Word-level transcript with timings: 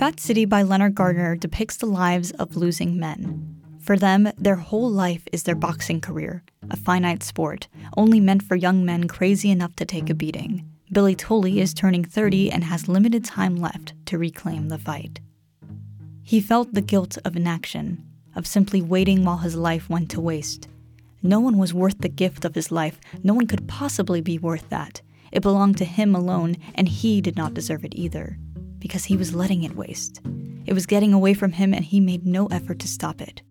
Fat 0.00 0.18
City 0.18 0.46
by 0.46 0.62
Leonard 0.62 0.94
Gardner 0.94 1.36
depicts 1.36 1.76
the 1.76 1.84
lives 1.84 2.30
of 2.30 2.56
losing 2.56 2.98
men. 2.98 3.60
For 3.82 3.98
them, 3.98 4.32
their 4.38 4.56
whole 4.56 4.90
life 4.90 5.28
is 5.30 5.42
their 5.42 5.54
boxing 5.54 6.00
career, 6.00 6.42
a 6.70 6.76
finite 6.78 7.22
sport, 7.22 7.68
only 7.98 8.18
meant 8.18 8.42
for 8.42 8.56
young 8.56 8.82
men 8.82 9.08
crazy 9.08 9.50
enough 9.50 9.76
to 9.76 9.84
take 9.84 10.08
a 10.08 10.14
beating. 10.14 10.66
Billy 10.90 11.14
Tully 11.14 11.60
is 11.60 11.74
turning 11.74 12.02
30 12.02 12.50
and 12.50 12.64
has 12.64 12.88
limited 12.88 13.26
time 13.26 13.56
left 13.56 13.92
to 14.06 14.16
reclaim 14.16 14.70
the 14.70 14.78
fight. 14.78 15.20
He 16.22 16.40
felt 16.40 16.72
the 16.72 16.80
guilt 16.80 17.18
of 17.26 17.36
inaction, 17.36 18.02
of 18.34 18.46
simply 18.46 18.80
waiting 18.80 19.22
while 19.22 19.36
his 19.36 19.54
life 19.54 19.90
went 19.90 20.10
to 20.12 20.20
waste. 20.22 20.66
No 21.22 21.40
one 21.40 21.58
was 21.58 21.74
worth 21.74 21.98
the 21.98 22.08
gift 22.08 22.46
of 22.46 22.54
his 22.54 22.72
life. 22.72 22.98
No 23.22 23.34
one 23.34 23.46
could 23.46 23.68
possibly 23.68 24.22
be 24.22 24.38
worth 24.38 24.66
that. 24.70 25.02
It 25.30 25.42
belonged 25.42 25.76
to 25.76 25.84
him 25.84 26.14
alone, 26.14 26.56
and 26.74 26.88
he 26.88 27.20
did 27.20 27.36
not 27.36 27.52
deserve 27.52 27.84
it 27.84 27.94
either, 27.94 28.38
because 28.80 29.04
he 29.04 29.16
was 29.16 29.34
letting 29.34 29.62
it 29.62 29.76
waste. 29.76 30.20
It 30.66 30.72
was 30.72 30.86
getting 30.86 31.12
away 31.12 31.34
from 31.34 31.52
him, 31.52 31.72
and 31.72 31.84
he 31.84 32.00
made 32.00 32.26
no 32.26 32.46
effort 32.46 32.78
to 32.80 32.88
stop 32.88 33.20
it. 33.20 33.42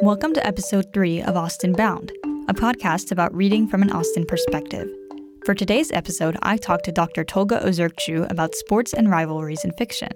Welcome 0.00 0.32
to 0.34 0.46
episode 0.46 0.86
3 0.94 1.22
of 1.22 1.36
Austin 1.36 1.72
Bound, 1.72 2.12
a 2.48 2.54
podcast 2.54 3.12
about 3.12 3.34
reading 3.34 3.68
from 3.68 3.82
an 3.82 3.90
Austin 3.90 4.24
perspective. 4.24 4.88
For 5.44 5.54
today's 5.54 5.92
episode, 5.92 6.38
I 6.42 6.56
talked 6.56 6.84
to 6.86 6.92
Dr. 6.92 7.24
Tolga 7.24 7.60
Ozyurtcu 7.60 8.30
about 8.30 8.54
sports 8.54 8.94
and 8.94 9.10
rivalries 9.10 9.64
in 9.64 9.72
fiction. 9.72 10.12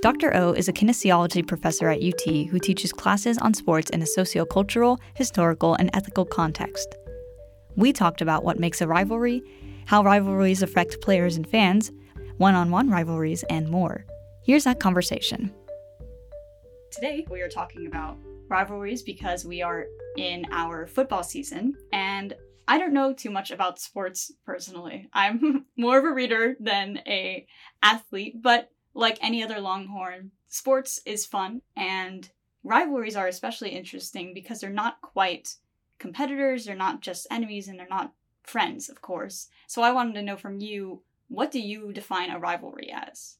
Dr. 0.00 0.34
O 0.36 0.52
is 0.52 0.68
a 0.68 0.72
kinesiology 0.72 1.46
professor 1.46 1.88
at 1.88 2.02
UT 2.02 2.46
who 2.48 2.58
teaches 2.60 2.92
classes 2.92 3.36
on 3.38 3.52
sports 3.52 3.90
in 3.90 4.00
a 4.00 4.04
sociocultural, 4.04 4.98
historical, 5.14 5.74
and 5.74 5.90
ethical 5.92 6.24
context. 6.24 6.94
We 7.74 7.92
talked 7.92 8.20
about 8.20 8.44
what 8.44 8.60
makes 8.60 8.80
a 8.80 8.86
rivalry, 8.86 9.42
how 9.88 10.02
rivalries 10.02 10.60
affect 10.60 11.00
players 11.00 11.36
and 11.36 11.48
fans, 11.48 11.90
one 12.36 12.54
on 12.54 12.70
one 12.70 12.90
rivalries, 12.90 13.42
and 13.44 13.66
more. 13.70 14.04
Here's 14.44 14.64
that 14.64 14.80
conversation. 14.80 15.50
Today, 16.90 17.26
we 17.30 17.40
are 17.40 17.48
talking 17.48 17.86
about 17.86 18.18
rivalries 18.50 19.02
because 19.02 19.46
we 19.46 19.62
are 19.62 19.86
in 20.18 20.44
our 20.52 20.86
football 20.86 21.22
season, 21.22 21.74
and 21.90 22.34
I 22.68 22.76
don't 22.76 22.92
know 22.92 23.14
too 23.14 23.30
much 23.30 23.50
about 23.50 23.80
sports 23.80 24.30
personally. 24.44 25.08
I'm 25.14 25.64
more 25.78 25.98
of 25.98 26.04
a 26.04 26.12
reader 26.12 26.54
than 26.60 26.98
a 27.06 27.46
athlete, 27.82 28.42
but 28.42 28.70
like 28.92 29.16
any 29.22 29.42
other 29.42 29.58
Longhorn, 29.58 30.32
sports 30.48 31.00
is 31.06 31.24
fun 31.24 31.62
and 31.78 32.28
rivalries 32.62 33.16
are 33.16 33.26
especially 33.26 33.70
interesting 33.70 34.34
because 34.34 34.60
they're 34.60 34.68
not 34.68 35.00
quite 35.00 35.54
competitors, 35.98 36.66
they're 36.66 36.76
not 36.76 37.00
just 37.00 37.26
enemies, 37.30 37.68
and 37.68 37.78
they're 37.78 37.86
not 37.88 38.12
friends, 38.48 38.88
of 38.88 39.02
course. 39.02 39.48
So 39.66 39.82
I 39.82 39.92
wanted 39.92 40.14
to 40.14 40.22
know 40.22 40.36
from 40.36 40.60
you, 40.60 41.02
what 41.28 41.50
do 41.50 41.60
you 41.60 41.92
define 41.92 42.30
a 42.30 42.38
rivalry 42.38 42.90
as? 42.92 43.36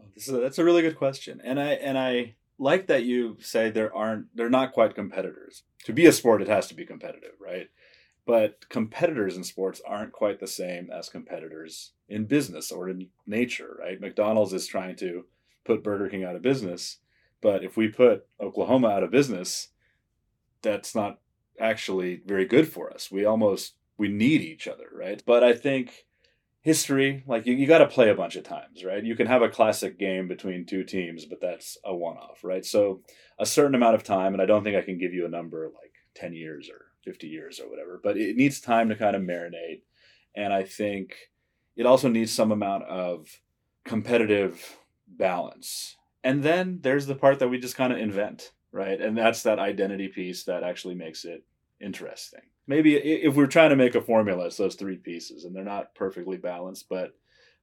Oh, 0.00 0.40
that's 0.40 0.58
a 0.58 0.64
really 0.64 0.82
good 0.82 0.98
question, 0.98 1.40
and 1.44 1.60
I 1.60 1.72
and 1.72 1.98
I 1.98 2.34
like 2.58 2.86
that 2.86 3.04
you 3.04 3.36
say 3.40 3.70
there 3.70 3.94
aren't 3.94 4.34
they're 4.36 4.50
not 4.50 4.72
quite 4.72 4.94
competitors. 4.94 5.62
To 5.84 5.92
be 5.92 6.06
a 6.06 6.12
sport, 6.12 6.42
it 6.42 6.48
has 6.48 6.68
to 6.68 6.74
be 6.74 6.84
competitive, 6.84 7.32
right? 7.40 7.68
But 8.24 8.68
competitors 8.68 9.36
in 9.36 9.42
sports 9.42 9.80
aren't 9.84 10.12
quite 10.12 10.38
the 10.38 10.46
same 10.46 10.90
as 10.90 11.08
competitors 11.08 11.92
in 12.08 12.26
business 12.26 12.70
or 12.70 12.88
in 12.88 13.08
nature, 13.26 13.76
right? 13.80 14.00
McDonald's 14.00 14.52
is 14.52 14.66
trying 14.66 14.94
to 14.96 15.24
put 15.64 15.82
Burger 15.82 16.08
King 16.08 16.24
out 16.24 16.36
of 16.36 16.42
business, 16.42 16.98
but 17.40 17.64
if 17.64 17.76
we 17.76 17.88
put 17.88 18.26
Oklahoma 18.40 18.88
out 18.88 19.02
of 19.02 19.10
business, 19.10 19.68
that's 20.62 20.94
not 20.94 21.18
actually 21.58 22.22
very 22.24 22.44
good 22.44 22.68
for 22.68 22.92
us. 22.92 23.10
We 23.10 23.24
almost 23.24 23.74
we 23.98 24.08
need 24.08 24.40
each 24.40 24.68
other, 24.68 24.86
right? 24.92 25.22
But 25.24 25.44
I 25.44 25.52
think 25.52 26.06
history, 26.62 27.24
like 27.26 27.46
you, 27.46 27.54
you 27.54 27.66
got 27.66 27.78
to 27.78 27.88
play 27.88 28.08
a 28.08 28.14
bunch 28.14 28.36
of 28.36 28.44
times, 28.44 28.84
right? 28.84 29.04
You 29.04 29.16
can 29.16 29.26
have 29.26 29.42
a 29.42 29.48
classic 29.48 29.98
game 29.98 30.28
between 30.28 30.64
two 30.64 30.84
teams, 30.84 31.26
but 31.26 31.40
that's 31.40 31.76
a 31.84 31.94
one 31.94 32.16
off, 32.16 32.42
right? 32.44 32.64
So 32.64 33.02
a 33.38 33.46
certain 33.46 33.74
amount 33.74 33.96
of 33.96 34.04
time, 34.04 34.32
and 34.32 34.42
I 34.42 34.46
don't 34.46 34.64
think 34.64 34.76
I 34.76 34.82
can 34.82 34.98
give 34.98 35.12
you 35.12 35.26
a 35.26 35.30
number 35.30 35.66
like 35.66 35.92
10 36.14 36.32
years 36.34 36.70
or 36.70 36.86
50 37.04 37.26
years 37.26 37.60
or 37.60 37.68
whatever, 37.68 38.00
but 38.02 38.16
it 38.16 38.36
needs 38.36 38.60
time 38.60 38.88
to 38.88 38.96
kind 38.96 39.16
of 39.16 39.22
marinate. 39.22 39.82
And 40.36 40.52
I 40.52 40.62
think 40.62 41.14
it 41.76 41.84
also 41.84 42.08
needs 42.08 42.32
some 42.32 42.52
amount 42.52 42.84
of 42.84 43.40
competitive 43.84 44.78
balance. 45.08 45.96
And 46.24 46.42
then 46.42 46.78
there's 46.82 47.06
the 47.06 47.16
part 47.16 47.40
that 47.40 47.48
we 47.48 47.58
just 47.58 47.76
kind 47.76 47.92
of 47.92 47.98
invent, 47.98 48.52
right? 48.70 49.00
And 49.00 49.18
that's 49.18 49.42
that 49.42 49.58
identity 49.58 50.08
piece 50.08 50.44
that 50.44 50.62
actually 50.62 50.94
makes 50.94 51.24
it 51.24 51.44
interesting. 51.80 52.42
Maybe 52.66 52.96
if 52.96 53.34
we're 53.34 53.46
trying 53.46 53.70
to 53.70 53.76
make 53.76 53.94
a 53.94 54.00
formula, 54.00 54.46
it's 54.46 54.56
those 54.56 54.76
three 54.76 54.96
pieces, 54.96 55.44
and 55.44 55.54
they're 55.54 55.64
not 55.64 55.94
perfectly 55.94 56.36
balanced, 56.36 56.88
but 56.88 57.14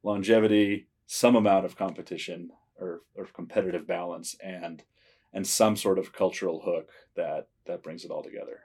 longevity, 0.04 0.88
some 1.08 1.36
amount 1.36 1.66
of 1.66 1.78
competition 1.78 2.52
or, 2.80 3.02
or 3.16 3.26
competitive 3.26 3.88
balance, 3.88 4.36
and 4.44 4.84
and 5.32 5.46
some 5.46 5.76
sort 5.76 6.00
of 6.00 6.12
cultural 6.12 6.62
hook 6.62 6.90
that 7.16 7.48
that 7.66 7.84
brings 7.84 8.04
it 8.04 8.12
all 8.12 8.24
together. 8.24 8.62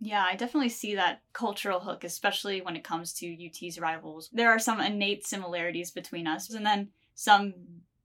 Yeah, 0.00 0.24
I 0.24 0.36
definitely 0.36 0.68
see 0.68 0.94
that 0.96 1.22
cultural 1.32 1.80
hook, 1.80 2.04
especially 2.04 2.60
when 2.60 2.76
it 2.76 2.84
comes 2.84 3.14
to 3.14 3.46
UT's 3.46 3.80
rivals. 3.80 4.28
There 4.32 4.50
are 4.50 4.58
some 4.58 4.80
innate 4.80 5.26
similarities 5.26 5.90
between 5.90 6.26
us, 6.26 6.50
and 6.50 6.66
then 6.66 6.88
some 7.14 7.54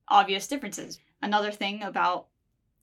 obvious 0.07 0.47
differences. 0.47 0.99
Another 1.21 1.51
thing 1.51 1.83
about 1.83 2.27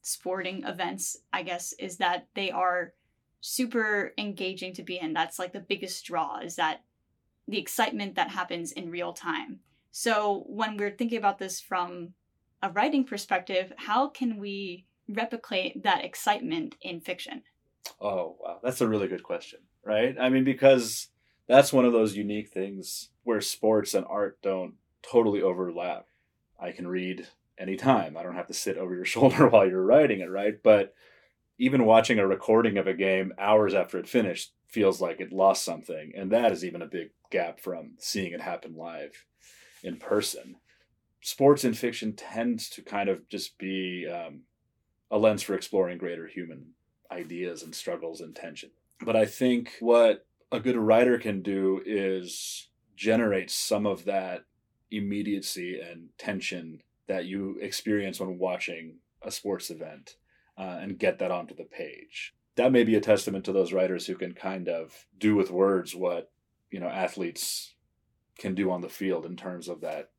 sporting 0.02 0.64
events, 0.64 1.18
I 1.32 1.42
guess, 1.42 1.72
is 1.74 1.96
that 1.98 2.26
they 2.34 2.50
are 2.50 2.92
super 3.40 4.12
engaging 4.18 4.72
to 4.74 4.82
be 4.82 4.98
in. 4.98 5.12
That's 5.12 5.38
like 5.38 5.52
the 5.52 5.60
biggest 5.60 6.04
draw, 6.04 6.38
is 6.38 6.56
that 6.56 6.82
the 7.46 7.58
excitement 7.58 8.14
that 8.16 8.30
happens 8.30 8.72
in 8.72 8.90
real 8.90 9.12
time. 9.12 9.60
So 9.90 10.44
when 10.46 10.76
we're 10.76 10.96
thinking 10.96 11.18
about 11.18 11.38
this 11.38 11.60
from 11.60 12.14
a 12.62 12.70
writing 12.70 13.04
perspective, 13.04 13.72
how 13.76 14.08
can 14.08 14.38
we 14.38 14.86
replicate 15.08 15.82
that 15.82 16.04
excitement 16.04 16.76
in 16.82 17.00
fiction? 17.00 17.42
Oh, 18.00 18.36
wow. 18.40 18.58
That's 18.62 18.80
a 18.80 18.88
really 18.88 19.08
good 19.08 19.22
question, 19.22 19.60
right? 19.84 20.16
I 20.20 20.28
mean, 20.28 20.44
because 20.44 21.08
that's 21.46 21.72
one 21.72 21.84
of 21.84 21.92
those 21.92 22.16
unique 22.16 22.48
things 22.48 23.08
where 23.24 23.40
sports 23.40 23.94
and 23.94 24.04
art 24.08 24.38
don't 24.42 24.74
totally 25.02 25.40
overlap. 25.40 26.06
I 26.60 26.72
can 26.72 26.86
read 26.86 27.26
anytime. 27.56 28.16
I 28.16 28.22
don't 28.22 28.34
have 28.34 28.48
to 28.48 28.54
sit 28.54 28.76
over 28.76 28.94
your 28.94 29.04
shoulder 29.06 29.48
while 29.48 29.66
you're 29.66 29.84
writing 29.84 30.20
it, 30.20 30.30
right? 30.30 30.62
But 30.62 30.94
even 31.58 31.84
watching 31.84 32.18
a 32.18 32.26
recording 32.26 32.78
of 32.78 32.86
a 32.86 32.94
game 32.94 33.32
hours 33.38 33.74
after 33.74 33.98
it 33.98 34.08
finished 34.08 34.52
feels 34.68 35.00
like 35.00 35.20
it 35.20 35.32
lost 35.32 35.64
something. 35.64 36.12
And 36.16 36.30
that 36.30 36.52
is 36.52 36.64
even 36.64 36.82
a 36.82 36.86
big 36.86 37.10
gap 37.30 37.60
from 37.60 37.94
seeing 37.98 38.32
it 38.32 38.40
happen 38.40 38.76
live 38.76 39.24
in 39.82 39.96
person. 39.96 40.56
Sports 41.20 41.64
and 41.64 41.76
fiction 41.76 42.12
tends 42.12 42.68
to 42.70 42.82
kind 42.82 43.08
of 43.08 43.28
just 43.28 43.58
be 43.58 44.06
um, 44.06 44.42
a 45.10 45.18
lens 45.18 45.42
for 45.42 45.54
exploring 45.54 45.98
greater 45.98 46.28
human 46.28 46.74
ideas 47.10 47.62
and 47.62 47.74
struggles 47.74 48.20
and 48.20 48.36
tension. 48.36 48.70
But 49.04 49.16
I 49.16 49.26
think 49.26 49.72
what 49.80 50.26
a 50.52 50.60
good 50.60 50.76
writer 50.76 51.18
can 51.18 51.42
do 51.42 51.82
is 51.84 52.68
generate 52.96 53.50
some 53.50 53.86
of 53.86 54.04
that 54.04 54.44
immediacy 54.90 55.80
and 55.80 56.08
tension 56.18 56.82
that 57.06 57.24
you 57.24 57.58
experience 57.60 58.20
when 58.20 58.38
watching 58.38 58.96
a 59.22 59.30
sports 59.30 59.70
event 59.70 60.16
uh, 60.58 60.78
and 60.80 60.98
get 60.98 61.18
that 61.18 61.30
onto 61.30 61.54
the 61.54 61.64
page. 61.64 62.34
That 62.56 62.72
may 62.72 62.82
be 62.82 62.96
a 62.96 63.00
testament 63.00 63.44
to 63.44 63.52
those 63.52 63.72
writers 63.72 64.06
who 64.06 64.16
can 64.16 64.34
kind 64.34 64.68
of 64.68 65.06
do 65.16 65.36
with 65.36 65.50
words 65.50 65.94
what 65.94 66.30
you 66.70 66.80
know 66.80 66.88
athletes 66.88 67.74
can 68.38 68.54
do 68.54 68.70
on 68.70 68.80
the 68.80 68.88
field 68.88 69.24
in 69.24 69.36
terms 69.36 69.68
of 69.68 69.80
that 69.80 70.10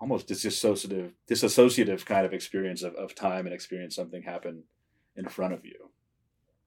almost 0.00 0.28
disassociative 0.28 1.12
disassociative 1.28 2.04
kind 2.04 2.26
of 2.26 2.34
experience 2.34 2.82
of, 2.82 2.94
of 2.96 3.14
time 3.14 3.46
and 3.46 3.54
experience 3.54 3.96
something 3.96 4.22
happen 4.22 4.64
in 5.16 5.26
front 5.26 5.54
of 5.54 5.64
you. 5.64 5.90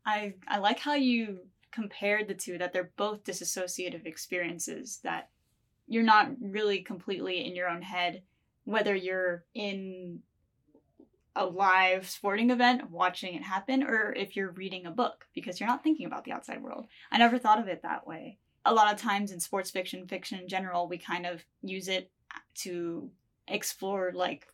I 0.06 0.34
I 0.48 0.58
like 0.58 0.80
how 0.80 0.96
you 0.96 1.42
compared 1.72 2.28
the 2.28 2.34
two 2.34 2.58
that 2.58 2.74
they're 2.74 2.92
both 2.98 3.24
disassociative 3.24 4.08
experiences 4.08 5.00
that 5.04 5.30
you're 5.88 6.02
not 6.02 6.32
really 6.42 6.82
completely 6.82 7.46
in 7.46 7.56
your 7.56 7.70
own 7.70 7.84
head 7.84 8.24
whether 8.70 8.96
you're 8.96 9.46
in 9.56 10.20
a 11.40 11.46
live 11.46 12.08
sporting 12.08 12.50
event 12.50 12.92
watching 12.92 13.34
it 13.34 13.42
happen 13.42 13.82
or 13.82 14.14
if 14.14 14.36
you're 14.36 14.52
reading 14.52 14.86
a 14.86 14.92
book 14.92 15.26
because 15.34 15.58
you're 15.58 15.70
not 15.70 15.82
thinking 15.82 16.06
about 16.06 16.26
the 16.26 16.34
outside 16.34 16.62
world. 16.62 16.86
I 17.12 17.18
never 17.18 17.40
thought 17.40 17.62
of 17.62 17.70
it 17.70 17.82
that 17.82 18.06
way. 18.06 18.38
A 18.66 18.74
lot 18.74 18.94
of 18.94 19.00
times 19.00 19.32
in 19.32 19.40
sports 19.40 19.72
fiction, 19.72 20.06
fiction 20.06 20.38
in 20.38 20.50
general, 20.50 20.90
we 20.90 20.98
kind 20.98 21.26
of 21.26 21.46
use 21.62 21.88
it 21.88 22.12
to 22.56 23.10
explore 23.48 24.12
like 24.14 24.48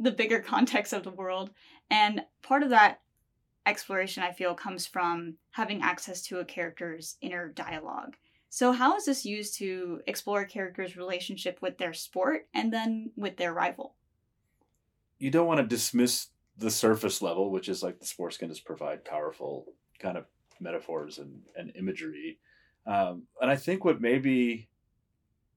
the 0.00 0.10
bigger 0.10 0.40
context 0.54 0.92
of 0.92 1.04
the 1.04 1.10
world. 1.10 1.50
And 1.88 2.22
part 2.42 2.64
of 2.64 2.70
that 2.70 3.00
exploration, 3.64 4.24
I 4.24 4.32
feel, 4.32 4.54
comes 4.54 4.88
from 4.88 5.34
having 5.52 5.82
access 5.82 6.20
to 6.22 6.40
a 6.40 6.44
character's 6.44 7.16
inner 7.20 7.48
dialogue. 7.48 8.16
So, 8.50 8.72
how 8.72 8.96
is 8.96 9.04
this 9.04 9.24
used 9.24 9.56
to 9.58 10.00
explore 10.08 10.42
a 10.42 10.46
character's 10.46 10.96
relationship 10.96 11.58
with 11.62 11.78
their 11.78 11.92
sport 11.92 12.48
and 12.52 12.72
then 12.72 13.12
with 13.16 13.36
their 13.36 13.54
rival? 13.54 13.94
You 15.24 15.30
don't 15.30 15.46
want 15.46 15.58
to 15.58 15.66
dismiss 15.66 16.26
the 16.58 16.70
surface 16.70 17.22
level, 17.22 17.50
which 17.50 17.70
is 17.70 17.82
like 17.82 17.98
the 17.98 18.04
sports 18.04 18.36
can 18.36 18.50
just 18.50 18.66
provide 18.66 19.06
powerful 19.06 19.64
kind 19.98 20.18
of 20.18 20.26
metaphors 20.60 21.16
and, 21.16 21.40
and 21.56 21.72
imagery. 21.76 22.40
Um, 22.86 23.22
and 23.40 23.50
I 23.50 23.56
think 23.56 23.86
what 23.86 24.02
maybe 24.02 24.68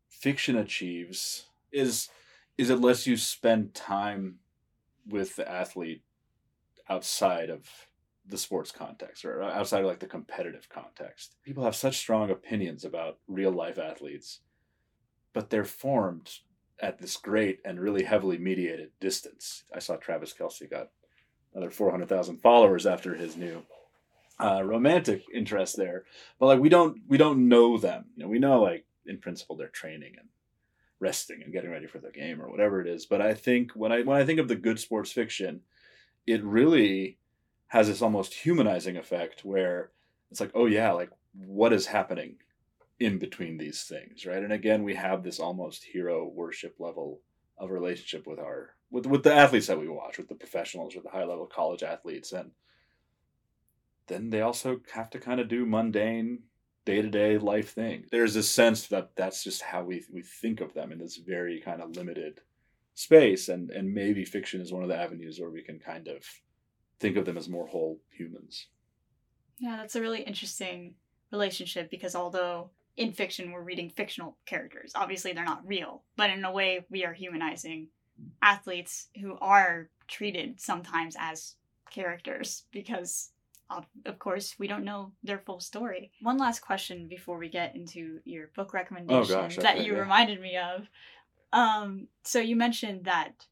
fiction 0.10 0.56
achieves 0.56 1.48
is 1.74 2.08
is 2.58 2.70
it 2.70 2.80
lets 2.80 3.06
you 3.06 3.18
spend 3.18 3.74
time 3.74 4.36
with 5.06 5.36
the 5.36 5.52
athlete 5.52 6.02
outside 6.88 7.50
of 7.50 7.68
the 8.26 8.38
sports 8.38 8.72
context 8.72 9.26
or 9.26 9.44
outside 9.44 9.82
of 9.82 9.88
like 9.88 10.00
the 10.00 10.08
competitive 10.08 10.70
context. 10.70 11.36
People 11.44 11.66
have 11.66 11.76
such 11.76 11.98
strong 11.98 12.32
opinions 12.32 12.86
about 12.86 13.18
real 13.28 13.52
life 13.52 13.78
athletes, 13.78 14.40
but 15.34 15.50
they're 15.50 15.66
formed 15.66 16.40
at 16.80 17.00
this 17.00 17.18
great 17.18 17.60
and 17.66 17.80
really 17.80 18.04
heavily 18.04 18.38
mediated 18.38 18.92
distance. 19.00 19.64
I 19.74 19.80
saw 19.80 19.96
Travis 19.96 20.34
Kelce 20.34 20.70
got 20.70 20.90
another 21.54 21.72
400,000 21.72 22.38
followers 22.38 22.86
after 22.86 23.16
his 23.16 23.36
new 23.36 23.64
uh, 24.40 24.62
romantic 24.64 25.24
interest 25.34 25.78
there. 25.78 26.04
But 26.40 26.48
like 26.48 26.60
we 26.60 26.70
don't 26.70 27.02
we 27.08 27.18
don't 27.18 27.48
know 27.48 27.78
them. 27.78 28.06
You 28.16 28.24
know, 28.24 28.30
we 28.30 28.40
know 28.40 28.62
like 28.62 28.86
in 29.06 29.18
principle 29.18 29.56
they're 29.56 29.68
training 29.68 30.16
and 30.18 30.28
resting 31.00 31.42
and 31.44 31.54
getting 31.54 31.72
ready 31.72 31.88
for 31.88 32.00
the 32.00 32.12
game 32.12 32.42
or 32.42 32.50
whatever 32.50 32.82
it 32.82 32.88
is. 32.88 33.06
But 33.06 33.22
I 33.22 33.34
think 33.34 33.72
when 33.72 33.92
I 33.92 34.02
when 34.02 34.18
I 34.18 34.26
think 34.26 34.40
of 34.40 34.48
the 34.48 34.56
good 34.56 34.80
sports 34.80 35.12
fiction, 35.12 35.62
it 36.26 36.44
really 36.44 37.18
has 37.68 37.88
this 37.88 38.02
almost 38.02 38.34
humanizing 38.34 38.98
effect 38.98 39.44
where 39.44 39.92
it's 40.32 40.40
like, 40.40 40.52
oh 40.54 40.66
yeah, 40.66 40.92
like 40.92 41.10
what 41.34 41.74
is 41.74 41.88
happening 41.88 42.36
in 43.00 43.20
between 43.20 43.58
these 43.58 43.84
things, 43.84 44.26
right? 44.26 44.44
And 44.44 44.54
again, 44.54 44.84
we 44.84 44.96
have 44.96 45.24
this 45.24 45.40
almost 45.40 45.84
hero 45.84 46.28
worship 46.28 46.76
level 46.80 47.22
of 47.58 47.72
relationship 47.72 48.26
with 48.28 48.40
our 48.40 48.76
with 48.90 49.06
with 49.06 49.24
the 49.24 49.34
athletes 49.34 49.68
that 49.68 49.80
we 49.80 49.88
watch, 49.88 50.18
with 50.18 50.30
the 50.30 50.36
professionals, 50.36 50.96
with 50.96 51.04
the 51.04 51.10
high 51.10 51.26
level 51.26 51.46
college 51.46 51.84
athletes, 51.84 52.32
and 52.32 52.52
then 54.08 54.30
they 54.30 54.42
also 54.42 54.82
have 54.94 55.10
to 55.12 55.20
kind 55.20 55.40
of 55.40 55.48
do 55.48 55.66
mundane 55.66 56.40
day 56.86 57.02
to 57.02 57.10
day 57.10 57.38
life 57.38 57.74
thing. 57.74 58.06
There's 58.12 58.34
this 58.34 58.50
sense 58.50 58.88
that 58.88 59.12
that's 59.16 59.44
just 59.44 59.62
how 59.62 59.84
we 59.84 60.04
we 60.12 60.22
think 60.22 60.62
of 60.62 60.74
them 60.74 60.92
in 60.92 61.00
this 61.00 61.18
very 61.18 61.60
kind 61.62 61.82
of 61.82 61.96
limited 61.96 62.42
space, 62.96 63.50
and 63.50 63.70
and 63.70 63.94
maybe 63.94 64.26
fiction 64.26 64.62
is 64.62 64.72
one 64.72 64.84
of 64.84 64.90
the 64.90 64.98
avenues 64.98 65.40
where 65.40 65.52
we 65.52 65.62
can 65.62 65.80
kind 65.80 66.08
of 66.08 66.24
think 67.00 67.18
of 67.18 67.26
them 67.26 67.38
as 67.38 67.50
more 67.50 67.68
whole 67.68 68.00
humans. 68.10 68.68
Yeah, 69.60 69.78
that's 69.78 69.96
a 69.96 70.02
really 70.02 70.22
interesting 70.22 70.96
relationship 71.32 71.92
because 71.92 72.16
although 72.16 72.72
in 72.98 73.14
fiction 73.14 73.52
we're 73.52 73.62
reading 73.62 73.90
fictional 73.90 74.38
characters, 74.46 74.92
obviously 74.96 75.34
they're 75.34 75.46
not 75.46 75.66
real, 75.66 76.04
but 76.16 76.30
in 76.30 76.44
a 76.44 76.52
way 76.52 76.86
we 76.90 77.06
are 77.06 77.14
humanizing 77.14 77.88
athletes 78.42 79.08
who 79.22 79.38
are 79.40 79.90
treated 80.08 80.60
sometimes 80.60 81.16
as 81.20 81.56
characters 81.92 82.64
because 82.72 83.30
of 84.06 84.18
course, 84.20 84.56
we 84.58 84.68
don't 84.68 84.86
know 84.86 85.12
their 85.24 85.40
full 85.40 85.60
story. 85.60 86.12
One 86.22 86.38
last 86.38 86.62
question 86.62 87.08
before 87.08 87.38
we 87.38 87.50
get 87.50 87.76
into 87.76 88.20
your 88.24 88.50
book 88.56 88.74
recommendation 88.74 89.36
oh 89.36 89.42
gosh, 89.42 89.58
okay, 89.58 89.62
that 89.62 89.86
you 89.86 89.94
yeah. 89.94 90.00
reminded 90.00 90.42
me 90.42 90.58
of. 90.58 90.88
Um, 91.52 92.08
so 92.24 92.40
you 92.40 92.56
mentioned 92.56 93.06
that 93.06 93.46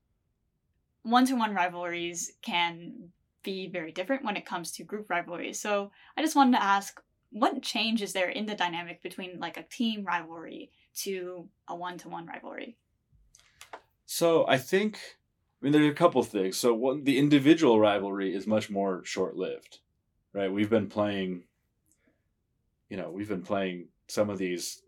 one-to-one 1.03 1.53
rivalries 1.53 2.31
can 2.41 3.09
be 3.43 3.67
very 3.67 3.91
different 3.91 4.23
when 4.23 4.37
it 4.37 4.45
comes 4.45 4.71
to 4.71 4.83
group 4.83 5.09
rivalries. 5.09 5.59
So 5.59 5.91
I 6.17 6.21
just 6.21 6.35
wanted 6.35 6.57
to 6.57 6.63
ask, 6.63 7.01
what 7.35 7.61
change 7.61 8.01
is 8.01 8.13
there 8.13 8.29
in 8.29 8.45
the 8.45 8.55
dynamic 8.55 9.03
between 9.03 9.39
like 9.39 9.57
a 9.57 9.63
team 9.63 10.05
rivalry 10.05 10.71
to 10.95 11.47
a 11.67 11.75
one-to-one 11.75 12.25
rivalry? 12.25 12.77
So 14.05 14.47
I 14.47 14.57
think 14.57 14.99
I 15.61 15.65
mean 15.65 15.73
there's 15.73 15.91
a 15.91 15.93
couple 15.93 16.23
things. 16.23 16.57
So 16.57 16.73
one, 16.73 17.03
the 17.03 17.17
individual 17.17 17.79
rivalry 17.79 18.33
is 18.33 18.47
much 18.47 18.69
more 18.69 19.03
short-lived 19.03 19.79
right? 20.35 20.51
We've 20.51 20.69
been 20.69 20.87
playing, 20.87 21.43
you 22.89 22.97
know, 22.97 23.09
we've 23.09 23.29
been 23.29 23.41
playing 23.41 23.87
some 24.07 24.29
of 24.29 24.37
these 24.37 24.83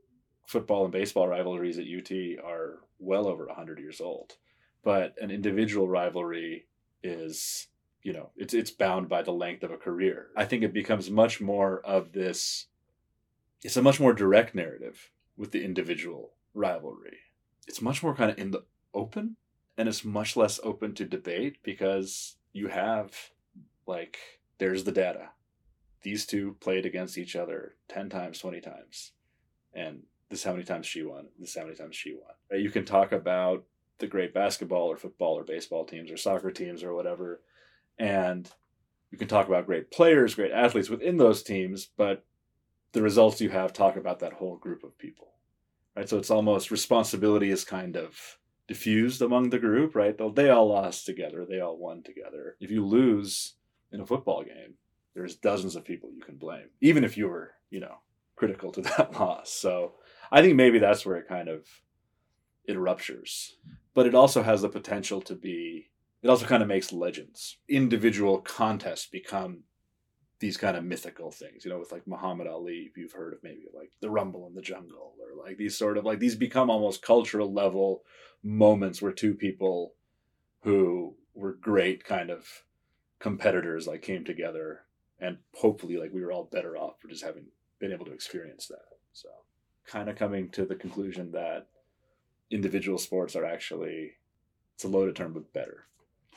football 0.46 0.84
and 0.84 0.92
baseball 0.92 1.28
rivalries 1.28 1.80
at 1.80 1.86
UT 1.86 2.12
are 2.46 2.80
well 3.00 3.28
over 3.28 3.48
100 3.48 3.80
years 3.80 4.02
old. 4.02 4.34
But 4.84 5.16
an 5.20 5.32
individual 5.32 5.88
rivalry 5.88 6.68
is, 7.02 7.68
you 8.08 8.14
know, 8.14 8.30
it's 8.38 8.54
it's 8.54 8.72
bound 8.72 9.10
by 9.10 9.22
the 9.22 9.34
length 9.34 9.64
of 9.64 9.72
a 9.72 9.76
career. 9.76 10.28
I 10.34 10.46
think 10.46 10.64
it 10.64 10.72
becomes 10.72 11.12
much 11.12 11.42
more 11.42 11.82
of 11.82 12.14
this 12.14 12.68
it's 13.62 13.76
a 13.76 13.82
much 13.82 14.00
more 14.00 14.14
direct 14.14 14.56
narrative 14.56 15.12
with 15.36 15.52
the 15.52 15.66
individual 15.66 16.32
rivalry. 16.54 17.18
It's 17.68 17.82
much 17.82 18.02
more 18.02 18.16
kind 18.16 18.32
of 18.32 18.40
in 18.40 18.52
the 18.52 18.64
open 18.94 19.36
and 19.78 19.90
it's 19.90 20.06
much 20.06 20.38
less 20.38 20.58
open 20.64 20.94
to 20.94 21.04
debate 21.04 21.58
because 21.64 22.38
you 22.54 22.70
have 22.70 23.14
like 23.86 24.18
there's 24.58 24.86
the 24.86 24.94
data 24.94 25.32
these 26.04 26.26
two 26.26 26.56
played 26.62 26.86
against 26.86 27.18
each 27.18 27.36
other 27.36 27.76
10 27.90 28.10
times, 28.10 28.40
20 28.40 28.62
times. 28.62 29.12
And 29.74 30.04
this 30.30 30.40
is 30.40 30.46
how 30.46 30.54
many 30.54 30.64
times 30.64 30.86
she 30.86 31.04
won. 31.04 31.28
This 31.38 31.50
is 31.50 31.58
how 31.58 31.64
many 31.66 31.76
times 31.76 31.98
she 31.98 32.14
won. 32.14 32.62
You 32.62 32.70
can 32.70 32.86
talk 32.86 33.12
about 33.12 33.66
the 34.00 34.08
great 34.08 34.34
basketball 34.34 34.90
or 34.90 34.96
football 34.96 35.38
or 35.38 35.44
baseball 35.44 35.84
teams 35.84 36.10
or 36.10 36.16
soccer 36.16 36.52
teams 36.52 36.84
or 36.84 36.94
whatever. 36.94 37.42
And 38.00 38.50
you 39.12 39.18
can 39.18 39.28
talk 39.28 39.48
about 39.48 39.66
great 39.66 39.92
players, 39.92 40.36
great 40.36 40.52
athletes 40.52 40.90
within 40.90 41.18
those 41.18 41.44
teams, 41.44 41.88
but 41.98 42.26
the 42.92 43.02
results 43.02 43.42
you 43.42 43.50
have 43.50 43.74
talk 43.74 43.96
about 43.96 44.20
that 44.20 44.34
whole 44.34 44.58
group 44.58 44.84
of 44.84 44.98
people. 44.98 45.30
Right? 45.96 46.08
So 46.08 46.18
it's 46.18 46.32
almost 46.32 46.72
responsibility 46.72 47.50
is 47.50 47.64
kind 47.64 47.96
of 47.96 48.38
diffused 48.68 49.22
among 49.22 49.50
the 49.50 49.60
group, 49.60 49.96
right? 49.96 50.16
They 50.36 50.50
all 50.50 50.68
lost 50.68 51.06
together, 51.06 51.46
they 51.46 51.60
all 51.60 51.78
won 51.78 52.04
together. 52.04 52.58
If 52.60 52.70
you 52.70 52.86
lose 52.86 53.54
in 53.92 54.02
a 54.02 54.06
football 54.06 54.44
game, 54.44 54.76
there's 55.16 55.36
dozens 55.36 55.76
of 55.76 55.86
people 55.86 56.12
you 56.14 56.22
can 56.22 56.36
blame, 56.36 56.70
even 56.82 57.04
if 57.04 57.18
you 57.18 57.28
were, 57.28 57.54
you 57.70 57.80
know, 57.80 57.96
critical 58.36 58.72
to 58.74 58.82
that 58.98 59.14
loss. 59.14 59.52
So 59.52 59.94
I 60.32 60.42
think 60.42 60.56
maybe 60.56 60.80
that's 60.80 61.06
where 61.06 61.18
it 61.18 61.28
kind 61.28 61.50
of 61.50 61.66
it 62.66 62.78
ruptures. 62.78 63.56
But 63.94 64.06
it 64.06 64.14
also 64.14 64.44
has 64.44 64.62
the 64.62 64.70
potential 64.70 65.22
to 65.22 65.34
be 65.34 65.90
it 66.22 66.30
also 66.30 66.46
kind 66.46 66.62
of 66.64 66.70
makes 66.70 66.92
legends. 66.92 67.58
Individual 67.70 68.40
contests 68.40 69.06
become 69.06 69.64
these 70.40 70.58
kind 70.58 70.78
of 70.78 70.84
mythical 70.84 71.32
things, 71.32 71.66
you 71.66 71.72
know, 71.72 71.80
with 71.80 71.92
like 71.92 72.08
Muhammad 72.08 72.48
Ali, 72.48 72.92
you've 72.96 73.14
heard 73.14 73.34
of 73.34 73.44
maybe 73.44 73.66
like 73.74 73.92
the 74.02 74.10
Rumble 74.10 74.48
in 74.48 74.54
the 74.54 74.62
Jungle, 74.62 75.14
or 75.20 75.44
like 75.44 75.58
these 75.58 75.78
sort 75.78 75.98
of 75.98 76.06
like 76.06 76.20
these 76.20 76.36
become 76.36 76.70
almost 76.70 77.02
cultural 77.02 77.52
level 77.52 78.04
moments 78.44 79.02
where 79.02 79.12
two 79.12 79.34
people 79.34 79.94
who 80.62 81.16
were 81.34 81.54
great 81.54 82.04
kind 82.04 82.30
of 82.30 82.64
competitors 83.20 83.88
like 83.88 84.02
came 84.02 84.24
together 84.24 84.82
and 85.20 85.38
hopefully 85.56 85.98
like 85.98 86.14
we 86.14 86.22
were 86.22 86.32
all 86.32 86.50
better 86.52 86.78
off 86.78 87.00
for 87.00 87.08
just 87.08 87.24
having 87.24 87.46
been 87.80 87.92
able 87.92 88.06
to 88.06 88.14
experience 88.14 88.68
that 88.68 88.86
so 89.12 89.30
kind 89.86 90.10
of 90.10 90.16
coming 90.16 90.50
to 90.50 90.66
the 90.66 90.76
conclusion 90.76 91.32
that 91.32 91.68
individual 92.52 92.98
sports 92.98 93.36
are 93.36 93.46
actually 93.46 94.12
it's 94.76 94.84
a 94.84 94.88
loaded 94.88 95.16
term 95.16 95.34
but 95.34 95.52
better 95.54 95.86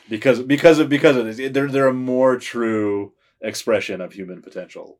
because 0.08 0.40
because 0.42 0.78
of 0.78 0.88
because 0.88 1.16
of 1.16 1.24
this 1.24 1.52
they're, 1.52 1.70
they're 1.70 1.88
a 1.88 1.94
more 1.94 2.36
true 2.38 3.12
expression 3.40 4.00
of 4.00 4.12
human 4.12 4.42
potential 4.42 4.98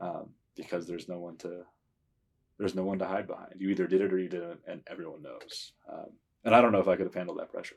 um, 0.00 0.30
because 0.56 0.86
there's 0.86 1.08
no 1.08 1.18
one 1.18 1.36
to 1.36 1.62
there's 2.58 2.74
no 2.74 2.84
one 2.84 2.98
to 2.98 3.06
hide 3.06 3.26
behind 3.26 3.54
you 3.58 3.70
either 3.70 3.86
did 3.86 4.00
it 4.00 4.12
or 4.12 4.18
you 4.18 4.28
didn't 4.28 4.60
and 4.66 4.82
everyone 4.86 5.22
knows 5.22 5.72
um, 5.92 6.10
and 6.44 6.54
i 6.54 6.60
don't 6.60 6.72
know 6.72 6.80
if 6.80 6.88
i 6.88 6.96
could 6.96 7.06
have 7.06 7.14
handled 7.14 7.38
that 7.38 7.52
pressure 7.52 7.76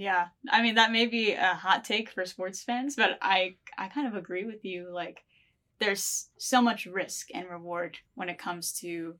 yeah. 0.00 0.28
I 0.48 0.62
mean 0.62 0.76
that 0.76 0.92
may 0.92 1.06
be 1.06 1.32
a 1.32 1.54
hot 1.54 1.84
take 1.84 2.10
for 2.10 2.24
sports 2.24 2.62
fans, 2.62 2.96
but 2.96 3.18
I 3.20 3.56
I 3.76 3.88
kind 3.88 4.06
of 4.06 4.14
agree 4.14 4.44
with 4.44 4.64
you 4.64 4.88
like 4.90 5.24
there's 5.78 6.28
so 6.38 6.62
much 6.62 6.86
risk 6.86 7.28
and 7.34 7.48
reward 7.48 7.98
when 8.14 8.28
it 8.28 8.38
comes 8.38 8.72
to 8.80 9.16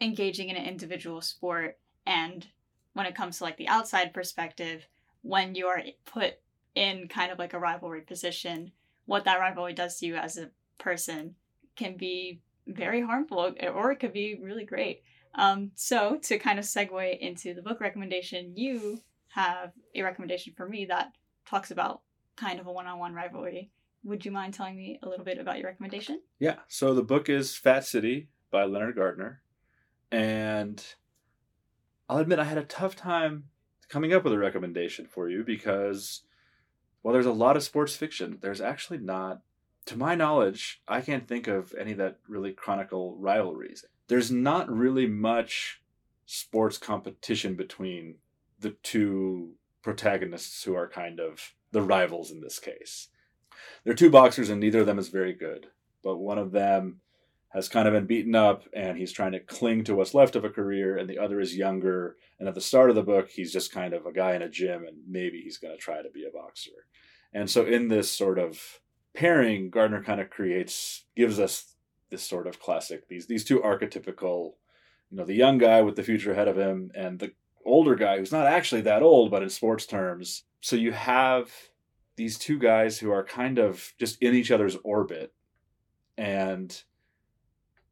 engaging 0.00 0.48
in 0.48 0.56
an 0.56 0.64
individual 0.64 1.20
sport 1.20 1.78
and 2.06 2.46
when 2.94 3.06
it 3.06 3.14
comes 3.14 3.38
to 3.38 3.44
like 3.44 3.56
the 3.56 3.68
outside 3.68 4.14
perspective 4.14 4.86
when 5.24 5.56
you 5.56 5.66
are 5.66 5.82
put 6.04 6.34
in 6.76 7.08
kind 7.08 7.32
of 7.32 7.38
like 7.38 7.52
a 7.52 7.58
rivalry 7.58 8.02
position 8.02 8.70
what 9.06 9.24
that 9.24 9.40
rivalry 9.40 9.74
does 9.74 9.98
to 9.98 10.06
you 10.06 10.14
as 10.14 10.38
a 10.38 10.50
person 10.78 11.34
can 11.76 11.96
be 11.96 12.40
very 12.66 13.02
harmful 13.02 13.52
or 13.74 13.90
it 13.90 14.00
could 14.00 14.12
be 14.12 14.38
really 14.40 14.64
great 14.64 15.02
um, 15.34 15.72
so 15.74 16.16
to 16.22 16.38
kind 16.38 16.60
of 16.60 16.64
segue 16.64 17.18
into 17.18 17.54
the 17.54 17.62
book 17.62 17.80
recommendation 17.80 18.52
you 18.54 19.00
have 19.34 19.72
a 19.96 20.02
recommendation 20.02 20.54
for 20.56 20.68
me 20.68 20.84
that 20.86 21.12
talks 21.44 21.72
about 21.72 22.02
kind 22.36 22.60
of 22.60 22.66
a 22.66 22.72
one-on-one 22.72 23.14
rivalry. 23.14 23.70
Would 24.04 24.24
you 24.24 24.30
mind 24.30 24.54
telling 24.54 24.76
me 24.76 24.98
a 25.02 25.08
little 25.08 25.24
bit 25.24 25.38
about 25.38 25.58
your 25.58 25.68
recommendation? 25.68 26.20
Yeah. 26.38 26.56
So 26.68 26.94
the 26.94 27.02
book 27.02 27.28
is 27.28 27.56
Fat 27.56 27.84
City 27.84 28.28
by 28.50 28.64
Leonard 28.64 28.96
Gardner. 28.96 29.42
And 30.12 30.84
I'll 32.08 32.18
admit 32.18 32.38
I 32.38 32.44
had 32.44 32.58
a 32.58 32.64
tough 32.64 32.94
time 32.94 33.44
coming 33.94 34.12
up 34.12 34.24
with 34.24 34.32
a 34.32 34.38
recommendation 34.38 35.06
for 35.06 35.28
you 35.28 35.44
because 35.44 36.22
while 37.02 37.12
there's 37.12 37.26
a 37.26 37.32
lot 37.32 37.56
of 37.56 37.62
sports 37.62 37.94
fiction, 37.94 38.38
there's 38.40 38.60
actually 38.60 38.98
not, 38.98 39.40
to 39.86 39.96
my 39.96 40.16
knowledge, 40.16 40.82
I 40.88 41.00
can't 41.00 41.28
think 41.28 41.46
of 41.46 41.72
any 41.78 41.92
that 41.92 42.18
really 42.26 42.50
chronicle 42.50 43.16
rivalries. 43.20 43.84
There's 44.08 44.32
not 44.32 44.68
really 44.68 45.06
much 45.06 45.80
sports 46.26 46.76
competition 46.76 47.54
between 47.54 48.16
the 48.58 48.70
two 48.82 49.52
protagonists 49.80 50.64
who 50.64 50.74
are 50.74 50.88
kind 50.88 51.20
of 51.20 51.54
the 51.70 51.82
rivals 51.82 52.32
in 52.32 52.40
this 52.40 52.58
case. 52.58 53.10
They're 53.84 53.94
two 53.94 54.10
boxers, 54.10 54.50
and 54.50 54.60
neither 54.60 54.80
of 54.80 54.86
them 54.86 54.98
is 54.98 55.08
very 55.08 55.34
good. 55.34 55.68
But 56.02 56.16
one 56.16 56.38
of 56.38 56.50
them 56.50 57.00
has 57.54 57.68
kind 57.68 57.86
of 57.86 57.94
been 57.94 58.06
beaten 58.06 58.34
up 58.34 58.64
and 58.74 58.98
he's 58.98 59.12
trying 59.12 59.30
to 59.32 59.38
cling 59.38 59.84
to 59.84 59.94
what's 59.94 60.12
left 60.12 60.34
of 60.34 60.44
a 60.44 60.50
career, 60.50 60.96
and 60.96 61.08
the 61.08 61.18
other 61.18 61.40
is 61.40 61.56
younger. 61.56 62.16
And 62.40 62.48
at 62.48 62.54
the 62.56 62.60
start 62.60 62.90
of 62.90 62.96
the 62.96 63.02
book, 63.02 63.30
he's 63.30 63.52
just 63.52 63.72
kind 63.72 63.94
of 63.94 64.06
a 64.06 64.12
guy 64.12 64.34
in 64.34 64.42
a 64.42 64.48
gym 64.48 64.84
and 64.84 64.96
maybe 65.08 65.40
he's 65.40 65.58
going 65.58 65.72
to 65.72 65.80
try 65.80 66.02
to 66.02 66.10
be 66.10 66.26
a 66.26 66.36
boxer. 66.36 66.88
And 67.32 67.48
so, 67.48 67.64
in 67.64 67.88
this 67.88 68.10
sort 68.10 68.38
of 68.38 68.80
pairing, 69.14 69.70
Gardner 69.70 70.02
kind 70.02 70.20
of 70.20 70.30
creates, 70.30 71.04
gives 71.16 71.38
us 71.38 71.76
this 72.10 72.24
sort 72.24 72.48
of 72.48 72.60
classic, 72.60 73.08
these, 73.08 73.26
these 73.26 73.44
two 73.44 73.60
archetypical, 73.60 74.54
you 75.10 75.18
know, 75.18 75.24
the 75.24 75.34
young 75.34 75.58
guy 75.58 75.80
with 75.82 75.94
the 75.94 76.02
future 76.02 76.32
ahead 76.32 76.48
of 76.48 76.58
him 76.58 76.90
and 76.94 77.20
the 77.20 77.32
older 77.64 77.94
guy 77.94 78.18
who's 78.18 78.32
not 78.32 78.46
actually 78.46 78.82
that 78.82 79.02
old, 79.02 79.30
but 79.30 79.42
in 79.42 79.48
sports 79.50 79.86
terms. 79.86 80.42
So, 80.60 80.74
you 80.74 80.90
have 80.90 81.52
these 82.16 82.36
two 82.36 82.58
guys 82.58 82.98
who 82.98 83.12
are 83.12 83.24
kind 83.24 83.58
of 83.58 83.92
just 83.98 84.20
in 84.20 84.34
each 84.34 84.50
other's 84.50 84.76
orbit 84.82 85.32
and 86.16 86.82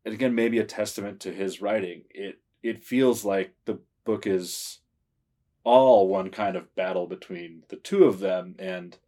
and 0.04 0.14
again 0.14 0.34
maybe 0.34 0.58
a 0.58 0.64
testament 0.64 1.20
to 1.20 1.32
his 1.32 1.60
writing 1.60 2.04
it 2.10 2.40
it 2.62 2.84
feels 2.84 3.24
like 3.24 3.54
the 3.64 3.78
book 4.04 4.26
is 4.26 4.78
all 5.64 6.08
one 6.08 6.30
kind 6.30 6.56
of 6.56 6.74
battle 6.74 7.06
between 7.06 7.62
the 7.68 7.76
two 7.76 8.04
of 8.04 8.18
them 8.18 8.54
and 8.58 8.98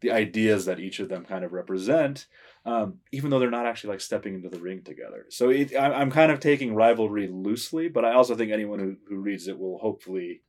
the 0.00 0.10
ideas 0.10 0.64
that 0.64 0.80
each 0.80 0.98
of 0.98 1.10
them 1.10 1.24
kind 1.24 1.44
of 1.44 1.52
represent 1.52 2.26
um, 2.64 2.98
even 3.12 3.30
though 3.30 3.38
they're 3.38 3.50
not 3.50 3.66
actually 3.66 3.90
like 3.90 4.00
stepping 4.00 4.34
into 4.34 4.48
the 4.50 4.58
ring 4.58 4.82
together. 4.82 5.24
So 5.30 5.48
it, 5.50 5.74
I, 5.74 5.92
i'm 5.92 6.10
kind 6.10 6.32
of 6.32 6.40
taking 6.40 6.74
rivalry 6.74 7.28
loosely 7.28 7.88
but 7.88 8.04
i 8.04 8.12
also 8.12 8.34
think 8.34 8.50
anyone 8.50 8.78
who, 8.78 8.96
who 9.08 9.20
reads 9.20 9.48
it 9.48 9.58
will 9.58 9.78
hopefully 9.78 10.42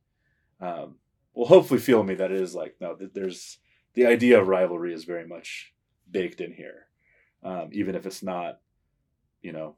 um, 0.60 0.96
will 1.34 1.46
hopefully 1.46 1.80
feel 1.80 2.02
me 2.02 2.14
that 2.14 2.30
it 2.30 2.40
is 2.40 2.54
like 2.54 2.76
no 2.80 2.96
there's 3.12 3.58
the 3.94 4.06
idea 4.06 4.40
of 4.40 4.48
rivalry 4.48 4.94
is 4.94 5.04
very 5.04 5.26
much 5.26 5.74
baked 6.10 6.40
in 6.40 6.52
here 6.52 6.86
um, 7.42 7.68
even 7.72 7.94
if 7.94 8.06
it's 8.06 8.22
not 8.22 8.60
you 9.42 9.52
know 9.52 9.76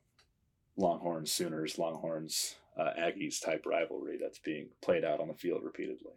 Longhorns, 0.76 1.30
Sooners, 1.30 1.78
Longhorns, 1.78 2.56
uh, 2.76 2.90
Aggies 2.98 3.42
type 3.44 3.64
rivalry 3.66 4.18
that's 4.20 4.38
being 4.38 4.68
played 4.82 5.04
out 5.04 5.20
on 5.20 5.28
the 5.28 5.34
field 5.34 5.62
repeatedly. 5.62 6.12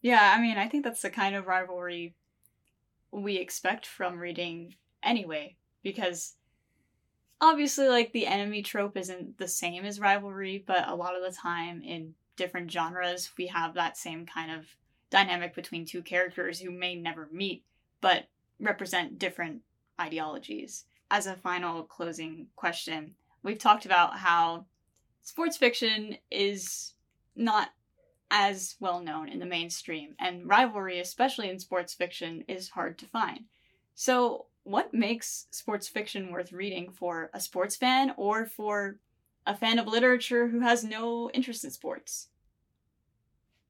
Yeah, 0.00 0.34
I 0.36 0.40
mean, 0.40 0.58
I 0.58 0.68
think 0.68 0.84
that's 0.84 1.02
the 1.02 1.10
kind 1.10 1.34
of 1.34 1.46
rivalry 1.46 2.14
we 3.10 3.36
expect 3.36 3.86
from 3.86 4.18
reading 4.18 4.74
anyway, 5.02 5.56
because 5.82 6.34
obviously, 7.40 7.88
like, 7.88 8.12
the 8.12 8.26
enemy 8.26 8.62
trope 8.62 8.96
isn't 8.96 9.38
the 9.38 9.48
same 9.48 9.84
as 9.84 10.00
rivalry, 10.00 10.62
but 10.66 10.88
a 10.88 10.94
lot 10.94 11.16
of 11.16 11.22
the 11.22 11.36
time 11.36 11.82
in 11.82 12.14
different 12.36 12.70
genres, 12.70 13.30
we 13.36 13.46
have 13.48 13.74
that 13.74 13.96
same 13.96 14.26
kind 14.26 14.50
of 14.52 14.66
dynamic 15.10 15.54
between 15.54 15.84
two 15.84 16.02
characters 16.02 16.60
who 16.60 16.70
may 16.70 16.94
never 16.94 17.28
meet, 17.32 17.64
but 18.00 18.28
represent 18.60 19.18
different 19.18 19.62
ideologies. 20.00 20.84
As 21.10 21.26
a 21.26 21.36
final 21.36 21.84
closing 21.84 22.48
question, 22.56 23.14
we've 23.42 23.58
talked 23.58 23.86
about 23.86 24.18
how 24.18 24.66
sports 25.22 25.56
fiction 25.56 26.16
is 26.30 26.92
not 27.34 27.70
as 28.30 28.76
well 28.78 29.00
known 29.00 29.28
in 29.28 29.38
the 29.38 29.46
mainstream, 29.46 30.14
and 30.18 30.46
rivalry, 30.46 31.00
especially 31.00 31.48
in 31.48 31.58
sports 31.58 31.94
fiction, 31.94 32.44
is 32.46 32.68
hard 32.68 32.98
to 32.98 33.06
find. 33.06 33.40
So, 33.94 34.46
what 34.64 34.92
makes 34.92 35.46
sports 35.50 35.88
fiction 35.88 36.30
worth 36.30 36.52
reading 36.52 36.90
for 36.90 37.30
a 37.32 37.40
sports 37.40 37.74
fan 37.74 38.12
or 38.18 38.44
for 38.44 38.98
a 39.46 39.56
fan 39.56 39.78
of 39.78 39.86
literature 39.86 40.48
who 40.48 40.60
has 40.60 40.84
no 40.84 41.30
interest 41.32 41.64
in 41.64 41.70
sports? 41.70 42.28